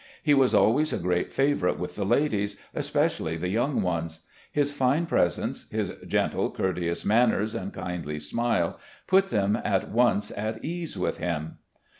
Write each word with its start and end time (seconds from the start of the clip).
He 0.23 0.33
was 0.33 0.55
always 0.55 0.91
a 0.91 0.97
great 0.97 1.31
favourite 1.31 1.77
with 1.77 1.95
the 1.95 2.03
ladies, 2.05 2.57
especially 2.73 3.37
the 3.37 3.49
young 3.49 3.83
ones. 3.83 4.21
His 4.51 4.71
fine 4.71 5.05
presence, 5.05 5.69
his 5.69 5.91
gentle, 6.07 6.49
courteous 6.49 7.05
manners 7.05 7.53
and 7.53 7.71
kindly 7.71 8.17
smile 8.17 8.79
put 9.05 9.25
them 9.27 9.59
at 9.63 9.91
once 9.91 10.31
at 10.35 10.65
ease 10.65 10.97
with 10.97 11.19
him. 11.19 11.59